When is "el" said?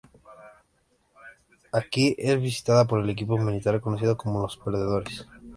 3.01-3.09